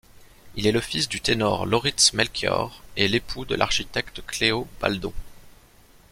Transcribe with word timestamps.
Il 0.55 0.65
est 0.65 0.71
le 0.71 0.81
fils 0.81 1.07
du 1.07 1.21
ténor 1.21 1.67
Lauritz 1.67 2.13
Melchior 2.13 2.81
et 2.97 3.07
l'époux 3.07 3.45
de 3.45 3.53
l'architecte 3.53 4.25
Cleo 4.25 4.67
Baldon. 4.79 5.13